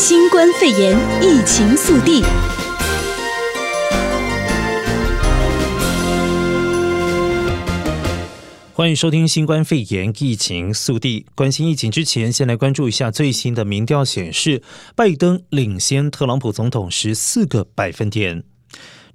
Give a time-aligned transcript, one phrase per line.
[0.00, 2.22] 新冠肺炎疫情速递。
[8.72, 11.26] 欢迎收听新冠肺炎疫情速递。
[11.34, 14.62] 关心疫情之前，先来关注一下最新的民调显示，
[14.94, 18.44] 拜登领先特朗普总统十四个百分点。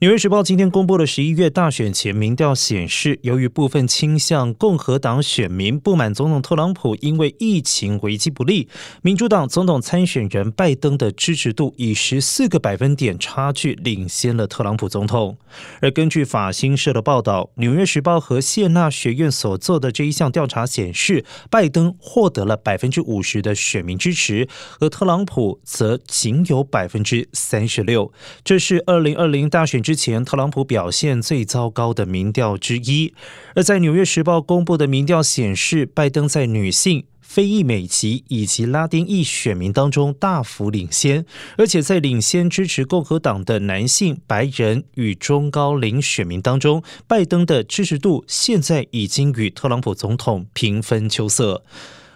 [0.03, 8.67] 纽约时报今天公布的十一月大选前民调显示，由于部分倾向共和党选民不满总统特朗普因为疫情危机不利，
[9.01, 15.37] 民主党总统参选人拜登的支持度以十四个百分点差距领先了特朗普总统。
[15.79, 24.49] 而根据法新社的报道，纽约时报和谢纳学院所做的这一项调查显示，拜登获得了百分之五十的选民支持，
[24.81, 28.11] 而特朗普则仅有百分之三十六。
[28.43, 33.13] 这是二零二零大选之之前，特朗普表现最糟糕的民调之一。
[33.53, 41.23] 而在《纽约时报》公布的民调显示，拜登在女性、非裔美籍以及拉丁裔选民当中大幅领先，
[41.59, 51.63] 而且在领先支持共和党的男性、白人与中高龄选民当中，拜登的支持度现在已经与特朗普总统平分秋色。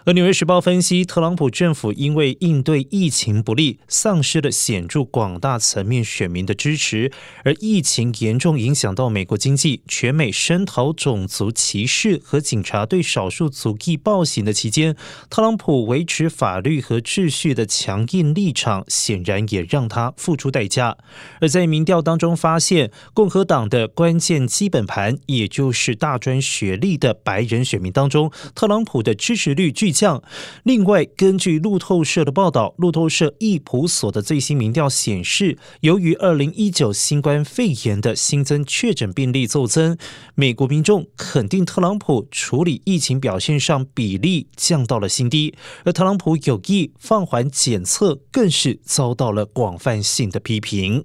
[0.08, 7.12] 而《纽约时报》分析，特朗普政府因为应对疫情不力，丧失了显著广大层面选民的支持。
[7.44, 14.96] 而疫情严重影响到美国经济，全美声讨种族歧视和警察对少数族裔暴行的期间，
[15.28, 20.96] 特朗普维持法律和秩序的强硬立场，显然也让他付出代价。
[21.42, 29.92] 而在民调当中发现，共和党的关键基本盘，也就是大专学历的白人选民当中，特朗普的支持率巨。
[29.98, 30.22] 降
[30.62, 39.98] 另外，根据路透社的报道，路透社易普所的最新民调显示，由于二零一九新冠肺炎的新增确诊病例骤增，
[40.36, 45.54] 美国民众肯定特朗普处理疫情表现上比例降到了新低，
[45.84, 51.04] 而特朗普有意放缓检测，更是遭到了广泛性的批评。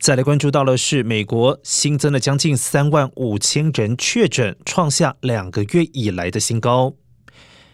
[0.00, 6.94] 再来关注到的是，美国新增了将近三万五千人确诊，创下两个月以来的新高。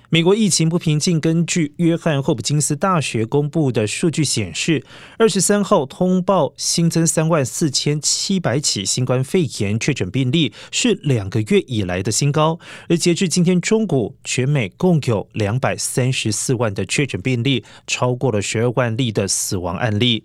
[0.08, 1.20] 美国疫情不平静。
[1.20, 4.84] 根据约翰霍普金斯大学公布的数据显示，
[5.18, 12.58] 二十三号通报新增三万四千七百起新冠肺炎确诊病例，是两个月以来的新高。
[12.88, 20.24] 而截至今天中午，全美共有两百三十四万的确诊病例，超过了十二万例的死亡案例。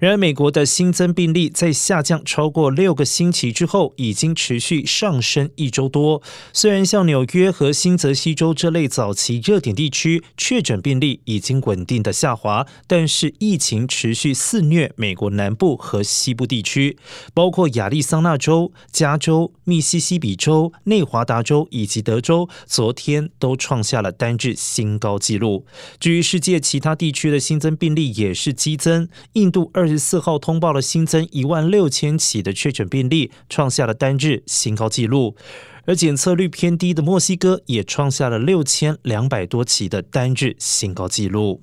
[0.00, 6.20] 然而，美国的新增病例在下降超过六个星期之后，已经持续上升一周多。
[6.52, 16.98] 虽然像纽约和新泽西州这类早期热点地区确诊病例已经稳定的下滑，但是疫情持续肆虐美国南部和西部地区，
[17.32, 25.64] 包括亚利桑那州、加州、密西西比州、内华达州以及德州，昨天都创下了单日新高纪录。
[25.98, 29.86] 至于世界其他地区的新增病例也是激增，印度二。
[29.86, 35.36] 十四号通报了新增一万六千起的确诊病例，创下了单日新高纪录。
[35.86, 41.62] 而检测率偏低的墨西哥也创下了六千两百多起的单日新高纪录。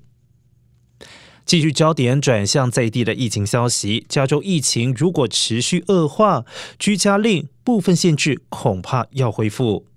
[1.43, 6.45] 继续焦点转向在地的疫情消息，加州疫情如果持续恶化，
[6.79, 9.90] 居家令部分限制恐怕要恢复。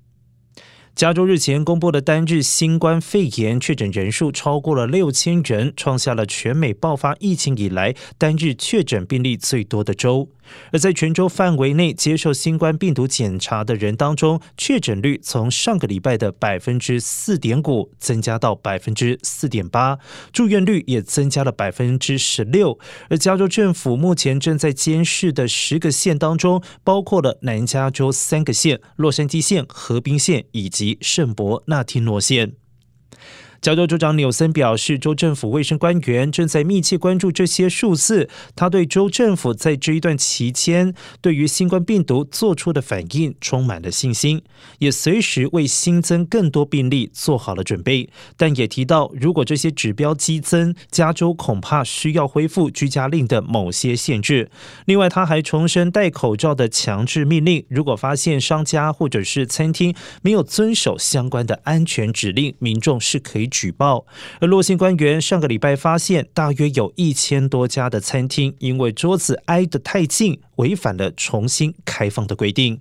[0.95, 10.29] 加州日前公布的单日新冠肺炎确诊人数超过了六千人，创下了全美爆发疫情以来单日确诊病例最多的州。
[10.73, 19.99] 而在全州范围内接受新冠病毒检查的人当中，确诊率从上个礼拜的百分之四点五增加到百分之四点八，
[20.33, 22.79] 住院率也增加了百分之十六。
[23.09, 32.53] 而加州政府目前正在监视的十个县当中，包括了南加州三个县：洛杉矶县、河滨县以及圣伯纳提诺县。
[33.65, 38.29] 加州州长纽森表示，州政府卫生官员正在密切关注这些数字。
[38.55, 40.93] 他对州政府在这一段期间
[41.23, 44.43] 对于新冠病毒做出的反应充满了信心，
[44.81, 48.11] 也随时为新增更多病例做好了准备。
[48.37, 54.51] 但也提到，如果这些指标激增，加州恐怕需要恢复居家令的某些限制。
[54.85, 57.65] 另外，他还重申戴口罩的强制命令。
[57.71, 63.49] 如果发现商家或者是餐厅没有遵守相关的安全指令，民众是可以。
[63.55, 64.05] 举报，
[64.41, 72.81] 而洛县官员上个礼拜发现，大约有一千多家的餐厅因为桌子挨得太近，违反了重新开放的规定。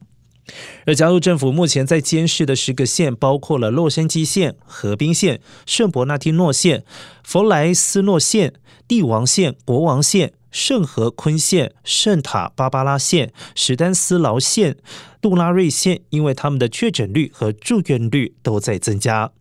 [0.87, 6.83] 而加入政府目前在监视的十个县，包括了洛杉矶县、河滨县、圣伯纳提诺县、
[7.23, 8.55] 弗莱斯诺县、
[8.87, 14.75] 帝王县、国王县、圣河昆县、圣塔芭芭拉县、史丹斯劳县、
[15.21, 19.31] 杜拉瑞县，因为他们的确诊率和住院率都在增加。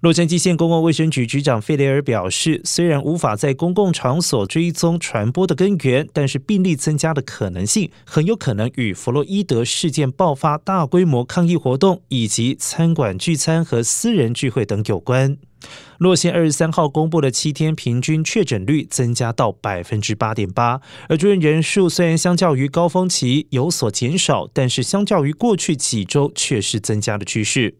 [0.00, 15.36] 洛杉矶县公共卫生局局长费雷尔表示，虽然无法在公共场所追踪传播的根源，但是病例增加的可能性很有可能与弗洛伊德事件爆发大规模抗议活动以及餐馆聚餐和私人聚会等有关。
[15.98, 27.78] 洛县二十三号公布的七天平均确诊率增加到百分之八点八，而住院人数虽然相较于高峰期有所减少，但是相较于过去几周却是增加的趋势。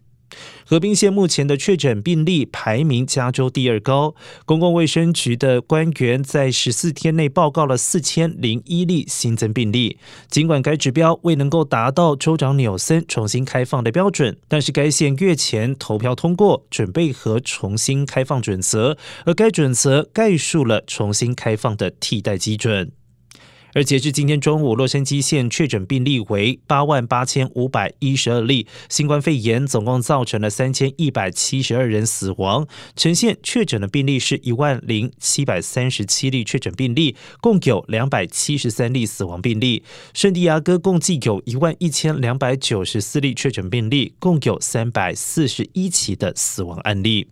[0.65, 4.15] 河滨县目前的确诊病例排名加州第二高。
[4.45, 9.99] 公共卫生局的官员在十四天内报告了四千零一例新增病例。
[10.29, 22.93] 尽管该指标未能够达到州长纽森重新开放的标准，但是该县月前投票通过准备和重新开放准则，而该准则概述了重新开放的替代基准。
[23.79, 32.67] 而截至今天中午，洛杉矶县确诊病例为八万八千五百一十二例，新冠肺炎总共造成了三千一百七十二人死亡。
[32.97, 39.85] 全县确诊的病例是一万零七百三十七例确诊病例，共有两百七十三例死亡病例。
[40.13, 47.29] 圣地亚哥共计有一万一千两百九十四例确诊病例，共有三百四十一起的死亡案例。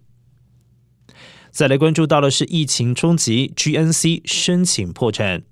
[1.50, 5.42] 再来关注到的是疫情冲击，GNC 申请破产。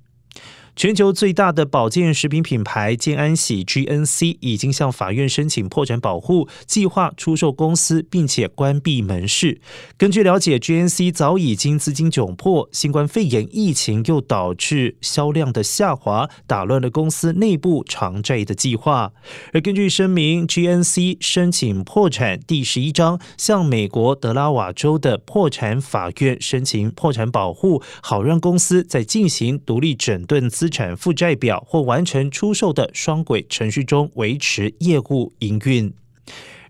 [0.77, 9.61] 全球最大的保健食品品牌健安喜 （GNC） 已经向法院申请破产保护，计划出售公司，并且关闭门市。
[9.97, 19.13] 根据了解，GNC 早已经资金窘迫，新冠肺炎疫情又导致销量的下滑，打乱了公司内部偿债的计划。
[19.53, 35.93] 而根据声明，GNC 申请破产第十一章向美国德拉瓦州的破产法院申请破产保护，好让公司在进行独立整顿资资产负债表或完成出售的双轨程序中维持业务营运。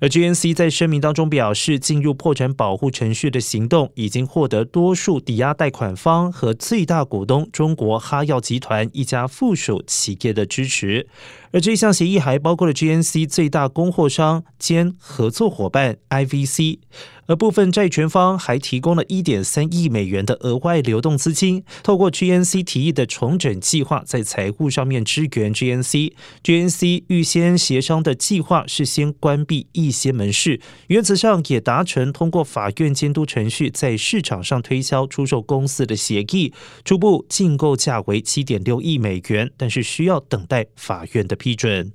[0.00, 11.06] 而 GNC 在声明当中表示，进入破产保护程序的行动已经获得多数抵押贷款方和最大股东中国哈药集团一家附属企业的支持。
[11.54, 16.80] 而这项协议还包括了 GNC 最大供货商兼合作伙伴 IVC。
[17.26, 26.12] 而部分债权方还提供了一点三亿美元的额外流动资金，透过 GNC 提议的重整计划，在财务上面支援 GNC。
[26.42, 36.52] GNC 预先协商的计划是先关闭一些门市，原则上也达成通过法院监督程序，在市场上推销出售公司的协议。
[36.84, 41.92] 初步竞购价为七点六亿美元，但是需要等待法院的批准。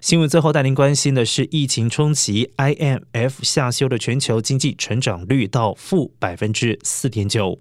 [0.00, 7.60] 新闻最后带您关心的是疫情冲击，IMF 下修的全球经济成长率到负百分之四点九。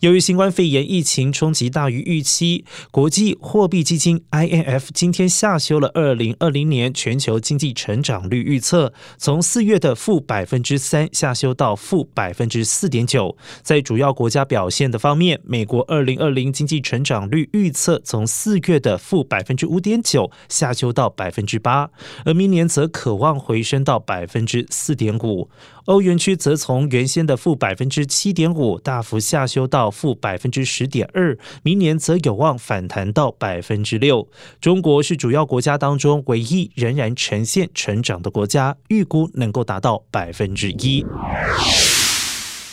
[0.00, 13.36] 由于新冠肺炎疫情冲击大于预期，国际货币基金 IMF 今天下修了二零二零年全球经济成长率预测，从四月的负百分之三下修到负百分之四点九。
[13.62, 21.90] 在主要国家表现的方面，美国二零二零经济成长率预测从四月的负百分之五点九下修到百分之八，
[22.24, 25.48] 而明年则可望回升到百分之四点五。
[25.86, 34.28] 欧元区则从原先的负百分之七点五大幅下修修到负百分之十点二，明年则有望反弹到百分之六。
[34.60, 41.06] 中国是主要国家当中唯一仍然呈现成长的国家，预估能够达到百分之一。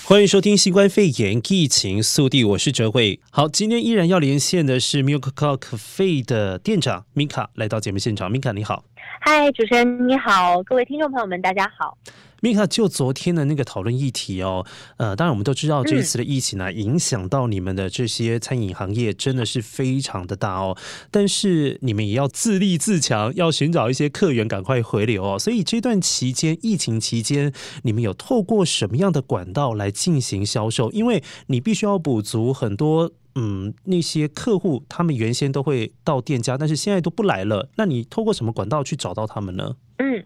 [0.04, 3.20] 欢迎收听新冠肺炎疫情速递，我是哲伟。
[3.30, 8.84] 好，今天依然要连线的是 Milk Cow Cafe 的店长 Mika 来到节目现场，Mika 你好。
[9.20, 11.96] 嗨，主持人你好，各位听众朋友们，大家好。
[12.42, 14.66] 米卡，就昨天的那个讨论议题哦，
[14.98, 20.76] 呃，当然我们都知道这一次的疫情呢，影响到你们的这些餐饮行业真的是非常的大哦。
[21.12, 25.38] 但是你们也要自立自强，要寻找一些客源，赶快回流哦。
[25.38, 30.90] 所以这段期间，疫情期间，你们有透过什么样的管道来进行销售？
[30.90, 37.70] 因为你必须要补足很多，嗯，那些客户他们原先都会到店家，但是现在都不来了。
[37.76, 39.76] 那你透过什么管道去找到他们呢？
[39.98, 40.26] 嗯。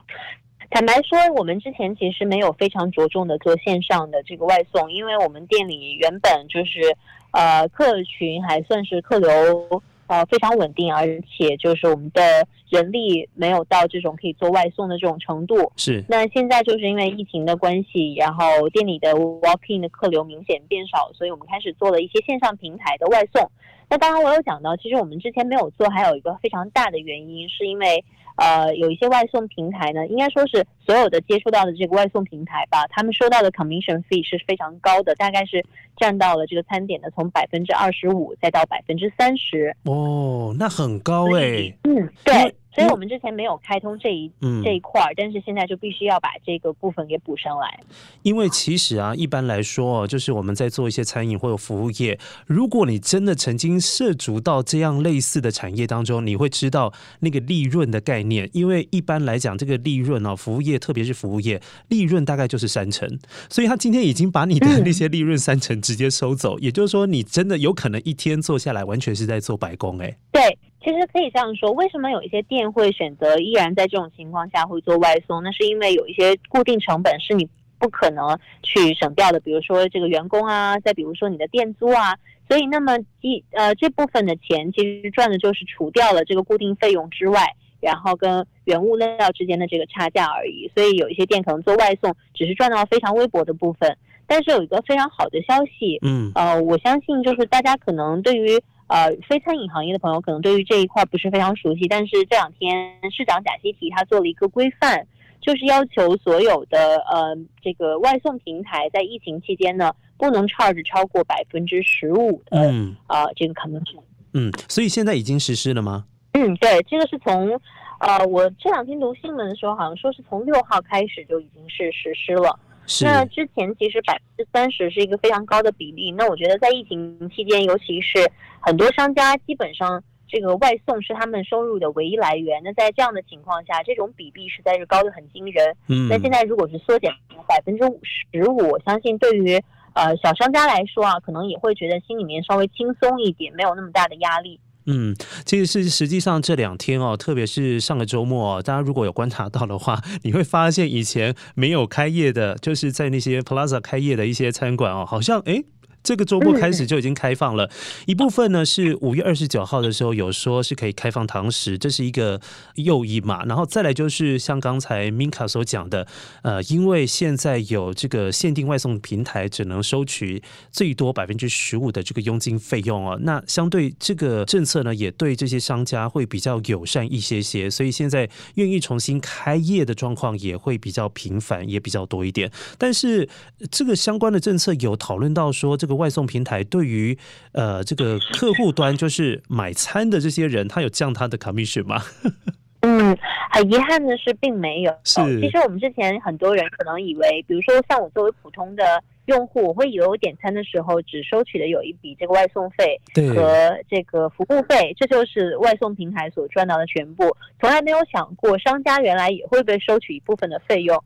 [0.75, 6.94] 坦白说，我们之前其实没有非常着重的做线上的这个外送，因为我们店里原本就是，
[7.32, 15.72] 呃，客群还算是客流呃非常稳定，而且就是我们的人力没有到这种可以做外送的这种程度。
[15.77, 16.03] 是。
[16.10, 23.50] 那现在就是因为疫情的关系，然后店里的 walk-in 的客流明显变少，所以我们开始做了一些线上平台的外送。
[23.89, 28.03] 那当然我有讲到，其实我们之前没有做，还有一个非常大的原因，是因为。
[28.36, 35.63] 呃，有一些外送平台呢，应该说是所有的接触到的这个外送平台吧，他们收到的 commission fee 是非常高的，大概是
[35.98, 39.75] 占到了这个餐点的从百分之二十五再到百分之三十。
[39.84, 41.77] 哦，那很高哎、欸。
[41.84, 42.54] 嗯，对。
[42.75, 47.79] 所以我们之前没有开通这一、嗯、这一块，但是现在就必须要把这个部分给补上来。
[48.22, 56.91] 因为其实啊，一般来说，就是我们在做一些餐饮或者服务业，如果你真的曾经涉足到这样类似的产业当中，你会知道
[57.22, 58.50] 那个利润的概念。
[58.51, 63.08] 因为一般来讲，这个利润啊，服务业特别是服务业，利润大概就是三成。
[63.50, 70.17] 所以他今天已经把你的那些利润三成直接收走，嗯、也就是说，你真的有可能一天做下来，完全是在做白工哎。
[70.32, 70.58] 对。
[70.86, 75.42] 其实可以这样说，为什么有一些店会选择依然在这种情况下会做外送？
[75.42, 77.50] 那是因为有一些固定成本是你
[77.80, 82.15] 不可能去省掉的，比如说这个员工啊，再比如说你的店租啊。
[82.48, 90.70] 所以那么一呃这部分的钱其实赚的就是除掉了这个固定费用之外，然后跟原物料之间的这个差价而已。
[90.75, 98.62] 所以有一些店可能做外送只是赚到非常微薄的部分，但是有一个非常好的消息，嗯呃我相信就是大家可能对于。
[98.88, 105.08] 呃，非餐饮行业的朋友可能对于这一块不是非常熟悉，但是这两天市长贾西提他做了一个规范，
[105.42, 114.01] 就是要求所有的呃这个外送平台在疫情期间呢，不能 charge 超过百分之十五的嗯呃这个 commission。
[114.34, 116.06] 嗯，所以现在已经实施了吗？
[116.34, 117.60] 嗯，对，这个是从
[118.00, 122.60] 呃我这两天读新闻的时候，好像说是从六号开始就已经是实施了。
[123.01, 126.12] 那之前其实百分之三十是一个非常高的比例。
[126.12, 132.62] 那我觉得在疫情期间，尤其是很多商家基本上这个外送是他们收入的唯一来源。
[132.63, 135.75] 那在这样的情况下，这种比例实在是高的很惊人。
[135.88, 137.12] 嗯，那现在如果是缩减
[137.48, 139.60] 百分之五十五，我相信对于
[139.94, 144.60] 呃小商家来说啊，可能也会觉得心里面稍微轻松一点，没有那么大的压力。
[144.86, 145.15] 嗯，
[145.46, 155.65] 其实是实际上这两天哦，特别是上个周末哦，大家如果有观察到的话，你会发现以前没有开业的，就是在那些 Plaza 开业的一些餐馆哦，好像诶。
[156.06, 157.68] 这个周末开始就已经开放了，
[158.06, 162.40] 一部分呢是五月二十九号的时候有说是可以开放堂食，这是一个
[162.76, 163.44] 诱因嘛。
[163.46, 166.06] 然后再来就是像刚才 Minka 所讲的，
[166.44, 182.52] 呃，因为现在有这个限定外送平台只能收取最多百分之十五的这个佣金费用哦，那相对这个政策呢，也对这些商家会比较友善一些些，所以现在愿意重新开业的状况也会比较频繁，也比较多一点。
[182.78, 183.28] 但是
[183.72, 185.95] 这个相关的政策有讨论到说这个。
[185.96, 187.18] 外送平台对于
[187.54, 192.02] 呃这个客户端就是买餐的这些人，他有降他的 commission 吗？
[192.82, 193.18] 嗯，
[193.52, 194.94] 很遗憾的是并没有。
[195.04, 203.02] 是，其实我们之前很多人可能以为，比如说像我作为普通的用户，我会以为我点餐的时候只收取的有一笔这个外送费
[203.34, 211.04] 和这个服务费，这就是外送平台所赚到的全部，从来没有想过商家原来也会被收取一部分的费用。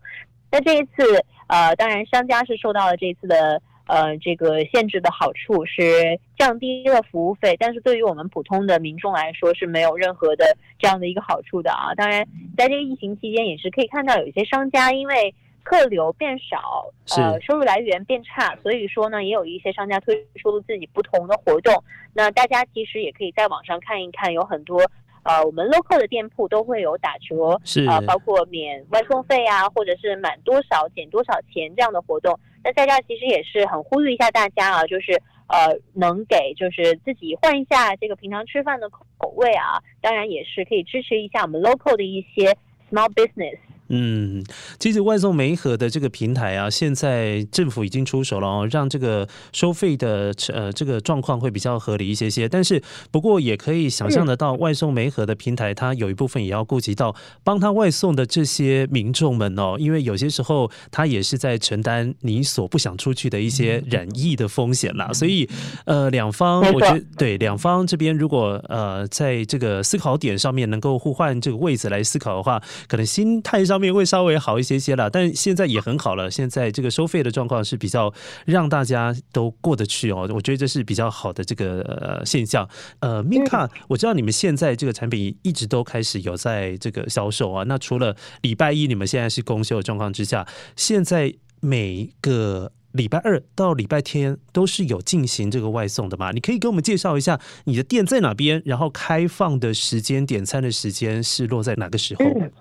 [0.52, 3.62] 那这一次，呃，当然商家是受到了这一次的。
[3.90, 11.96] 呃，这个限制的好处是降低了服务费，但是对于我们普通的民众来说是没有任何的这样的一个好处的啊。
[11.96, 12.24] 当然，
[12.56, 16.86] 在这个疫情期间也是可以看到有一些商家因为客流变少，
[17.18, 21.84] 呃，收入来源变差，所以说呢，也有一些商家推出了自己不同的活动。
[22.14, 24.80] 那大家其实也可以在网上看一看，有很多。
[25.24, 32.40] 呃，我们 local 的店铺都会有打折，是啊、呃，包括免外送费啊，或者是满多少减多少钱这样的活动。
[32.64, 35.14] 那在这其实也是很呼吁一下大家啊，就是
[35.48, 42.56] 呃，能给就是自己换一下这个平常吃饭的口味啊，当然也是可以支持一下我们 local 的一些
[42.92, 43.58] small business。
[43.92, 44.44] 嗯，
[44.78, 52.48] 其实外送媒合的这个平台啊，现在政府已经出手了哦，让这个收费的呃这个状况会比较合理一些些。
[52.48, 52.80] 但是
[53.10, 65.12] 不过也可以想象得到，外送媒合的平台它有一部分也要顾及到帮他外送的这些民众们哦，因为有些时候他也是在承担你所不想出去的一些染疫的风险啦。
[65.14, 65.50] 所以
[65.86, 73.79] 呃，两方我觉得对两方这边如果呃在这个思考点上面能够互换这个位置来思考的话，可能心态上。
[73.80, 76.30] 面会稍微好一些些了，但现在也很好了。
[76.30, 78.14] 现在这个收费的状况是比较
[78.46, 82.68] 让大家都过得去哦，我觉得这是比较好的这个呃现象。
[83.00, 87.64] 呃，Minka，我知道你们现在这个产品一直都开始有在这个销售啊。
[87.64, 96.32] 那除了礼拜一你们现在是公休的状况之下，现在每个礼拜二到礼拜天都是有进行这个外送的嘛？
[96.32, 102.26] 你可以给我们介绍一下你的店在哪边，然后开放的时间、点餐的时间是落在哪个时候？
[102.26, 102.52] 嗯，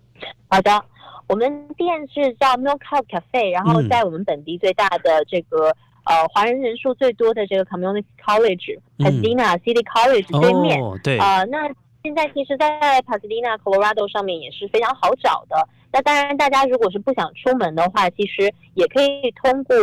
[0.49, 0.85] 好的。
[1.29, 5.69] 我们店是叫 Milk Cow Cafe，然后在我们本地最大的这个、
[6.05, 10.83] 嗯、呃华人人数最多的这个 Community College Pasadena、嗯、City College 对面。
[10.83, 11.19] 哦，对。
[11.19, 11.69] 呃，那
[12.03, 15.69] 现在其实，在 Pasadena Colorado 上面也是非常好找的。
[15.93, 19.77] 那当然，大家如果是不想出门的话，其实也可以通过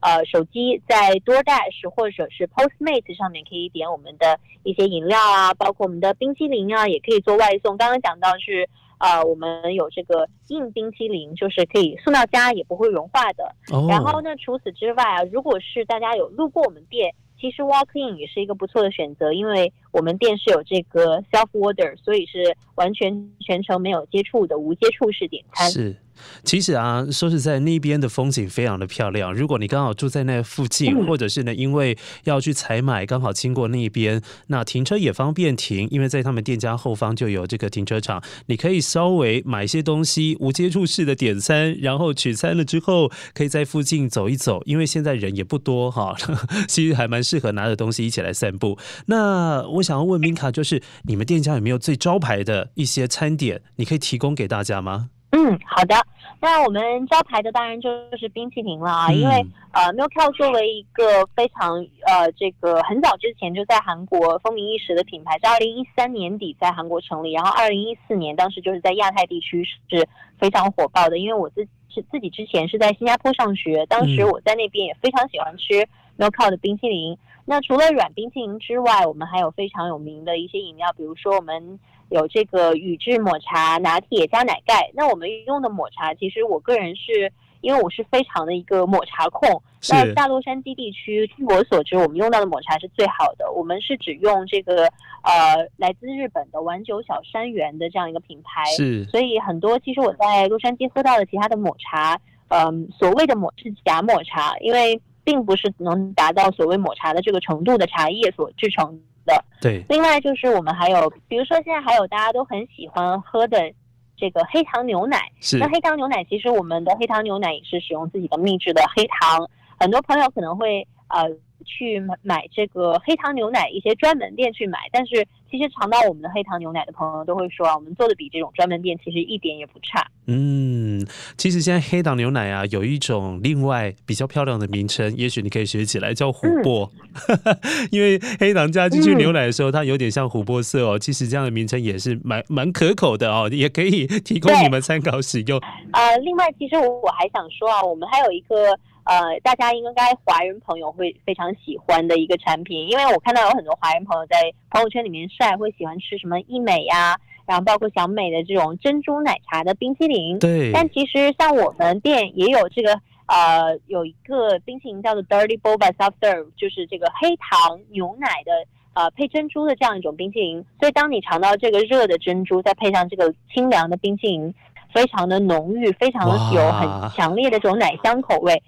[0.00, 7.76] 呃手机在 DoorDash 或者是 Postmates 上面可以点我们的一些饮料啊，包括我们的冰淇淋啊，也可以做外送。
[7.76, 8.68] 刚刚讲到是
[9.02, 13.54] 呃我们有这个硬冰淇淋，就是可以送到家也不会融化的。
[13.70, 13.90] Oh.
[13.90, 17.12] 然后呢，除此之外啊，如果是大家有路过我们店。
[17.40, 25.68] 其实 walk in 也是一个不错的选择，因为我们店是有这个 self order，所以是完全全程没有接触的无接触式点餐。
[25.68, 25.96] 是。
[26.44, 29.32] 其实啊，说实在，那边的风景非常的漂亮。
[29.32, 46.16] 如果你刚好住在那附近，或者是呢，因为要去采买，刚好经过那边，那停车也方便停，因为在他们店家后方就有这个停车场，你可以稍微买一些东西，无接触式的点餐，然后取餐了之后，可以在附近走一走，因为现在人也不多哈，
[46.68, 48.78] 其实还蛮适合拿着东西一起来散步。
[49.06, 55.10] 那我想要问 Minka，就是你们店家有没有最招牌的一些餐点，你可以提供给大家吗？
[55.34, 55.94] 嗯，好的。
[56.40, 70.06] 那我们招牌的当然就是冰淇淋了啊，嗯、因为呃，Milk 作为一个非常呃这个很早之前就在韩国风靡一时的品牌，在二零一三年底在韩国成立，然后二零一四年当时就是在亚太地区是
[70.38, 71.16] 非常火爆的。
[71.18, 77.12] 因为我自是自己之前是在新加坡上学，当时我在那边也非常喜欢吃 Milk 的冰淇淋。
[77.12, 81.78] 嗯、那除了软冰淇淋之外，我们还有非常有名的一些饮料，比如说我们。
[82.12, 89.62] 有这个宇治抹茶拿铁加奶盖，那我们用的抹茶，其实我个人是因为我是非常的一个抹茶控。
[89.80, 93.50] 是那大洛杉矶地区，据我所知，我们用到的抹茶是最好的。
[93.50, 94.84] 我们是只用这个
[95.22, 98.62] 呃来自日本的丸久小山园的这样一个品牌。
[98.76, 109.00] 是，所以很多其实我在洛杉矶喝到的其他的抹茶，嗯、呃，所谓的抹是假抹茶，因为并不是能达到所谓抹茶的这个程度的茶叶所制成。
[109.24, 109.44] 的。
[109.60, 113.72] 对，另外就是我们还有，比如说现在还有大家都很喜欢喝的
[114.16, 115.30] 这个黑糖牛奶。
[115.40, 119.48] 是，那黑糖牛奶其实我们的黑糖牛奶也是使用自己的秘制的黑糖，
[119.78, 121.28] 很多朋友可能会呃
[121.62, 125.26] 去买买这个黑糖牛奶，一些专门店去买，但是。
[125.52, 130.02] 其实尝到我们的黑糖牛奶的朋友都会说啊，我们做的比这种专门店其实一点也不差。
[130.26, 136.90] 嗯，其实现在黑糖牛奶啊有一种另外比较漂亮的名称，也许你可以学起来叫琥珀，
[137.28, 140.98] 嗯、 因为黑糖加进去牛奶的时候，它有点像琥珀色哦。
[140.98, 145.60] 其实这样的名称也是蛮蛮可口的哦，也可以提供你们参考使用。
[145.92, 148.74] 呃，另外，其实我我还想说啊，我们还有一个。
[149.12, 154.36] 呃，大家应该华人朋友会非常喜欢的一个产品，因为我看到有很多华人朋友在
[154.70, 157.14] 朋友圈里面晒，会喜欢吃什么益美呀，
[157.46, 160.38] 然后包括小美的这种珍珠奶茶的冰淇淋。
[160.38, 160.72] 对。
[160.72, 168.52] 但其实像我们店也有这个，呃，有一个冰淇淋叫做 Dirty Boba Soft Serve，就是这个黑糖牛奶的，
[168.94, 170.64] 呃，配珍珠的这样一种冰淇淋。
[170.80, 174.54] 所以当你尝到这个热的珍珠，再配上这个清凉的冰淇淋。
[174.92, 178.62] 非常的浓郁，非常有很强烈的这种奶香口味，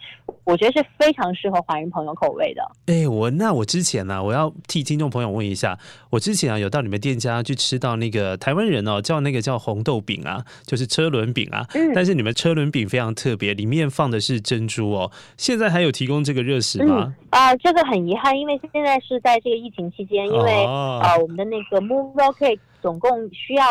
[0.44, 2.62] 我觉得是非常适合华人朋友口味的。
[2.86, 5.78] 哎、欸，我那我之前呢、啊，我要替听众朋友问一下，
[6.10, 15.10] 我之前啊有到你们店家去吃到那个台湾人哦叫那个叫红豆饼啊，就是车轮饼啊，嗯、但是你们车轮饼非常特别，里面放的是珍珠哦。
[15.36, 17.14] 现在还有提供这个热食吗？
[17.30, 23.64] 啊、嗯呃，这个很遗憾，因为现在是在这个疫情期间，因为、哦、呃我们的那个 Moonroll Cake 总共需要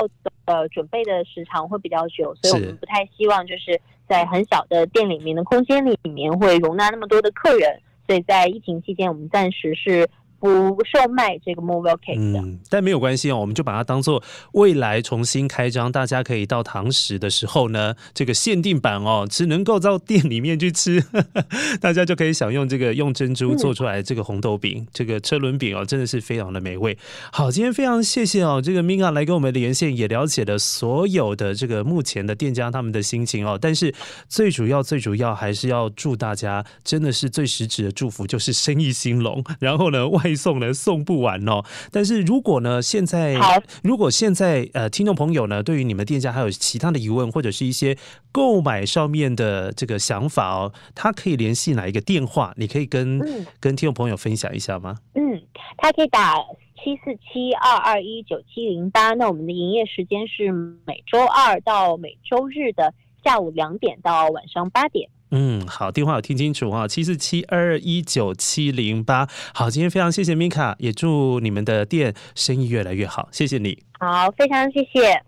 [0.46, 10.10] 呃准备的时长会比较久，所以我们不太希望就是在很小的店里面的空间里面会容纳那么多的客人，所以在疫情期间我们暂时是。
[10.44, 21.46] 不售卖这个 Movable Cake 的，嗯，但没有关系哦，我们就把它当做未来重新开张，大家可以到堂食的时候呢，这个限定版哦，只能够到店里面去吃，呵呵，
[21.80, 26.98] 大家就可以享用这个用珍珠做出来的这个红豆饼，嗯、这个车轮饼哦，真的是非常的美味。
[27.32, 33.96] 好，今天非常谢谢哦，这个 Minka 来跟我们连线，也了解了所有的这个目前的店家他们的心情哦，但是
[34.28, 40.33] 最主要最主要还是要祝大家真的是最实质的祝福，就是生意兴隆，然后呢外。
[40.36, 47.98] 送呢送不完哦，但是如果呢现在好如果现在呃听众朋友呢对于你们店家还有其他的疑问或者是一些
[48.32, 52.54] 购买上面的这个想法哦，他可以联系哪一个电话？
[52.58, 54.98] 你可以跟、嗯、跟听众朋友分享一下吗？
[55.14, 55.42] 嗯，
[55.78, 56.36] 他可以打
[56.84, 59.14] 七四七二二一九七零八。
[59.14, 62.94] 那我们的营业时间是每周二到每周日的
[63.24, 65.10] 下午两点到晚上八点。
[65.36, 69.28] 嗯，好，电话有听清楚啊，七四七二二一九七零八。
[69.52, 73.80] 好，今天非常谢谢 Minka，也祝你们的店生意越来越好，谢谢你。
[74.00, 75.24] 好，非常谢谢。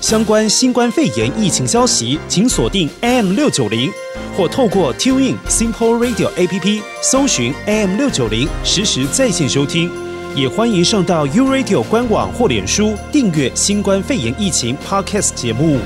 [0.00, 3.90] 相关新冠肺炎疫情消息，请锁定 AM 六九零，
[4.34, 9.90] 或透过 TuneIn Simple Radio APP 搜寻 AM 六九零，实时在线收听。
[10.34, 15.78] 也欢迎上到 U Radio 官网或脸书订阅新冠肺炎疫情 Podcast 节目。